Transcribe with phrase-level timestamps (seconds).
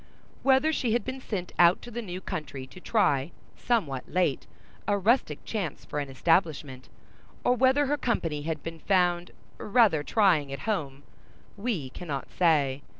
[0.41, 4.47] Whether she had been sent out to the new country to try, somewhat late,
[4.87, 6.89] a rustic chance for an establishment,
[7.43, 9.29] or whether her company had been found
[9.59, 11.03] rather trying at home,
[11.55, 12.81] we cannot say.